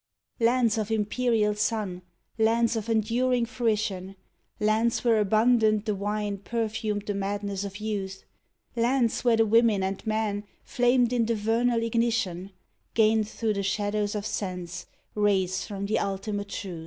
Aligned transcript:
Lands 0.39 0.79
of 0.79 0.89
imperial 0.89 1.53
sun, 1.53 2.01
lands 2.39 2.75
of 2.75 2.89
enduring 2.89 3.45
fruition, 3.45 4.15
Lands 4.59 5.03
where 5.03 5.19
abundant 5.19 5.85
the 5.85 5.93
wine 5.93 6.39
perfumed 6.39 7.03
the 7.05 7.13
madness 7.13 7.63
of 7.63 7.77
youth, 7.77 8.23
Lands 8.75 9.23
where 9.23 9.37
the 9.37 9.45
women 9.45 9.83
and 9.83 10.03
men 10.07 10.45
flamed 10.63 11.13
in 11.13 11.27
the 11.27 11.35
vernal 11.35 11.83
ig 11.83 11.93
nition, 11.93 12.49
Gained 12.95 13.29
through 13.29 13.53
the 13.53 13.61
shadows 13.61 14.15
of 14.15 14.25
sense 14.25 14.87
rays 15.13 15.67
from 15.67 15.85
the 15.85 15.97
ulti 15.97 16.33
mate 16.33 16.47
truth. 16.49 16.79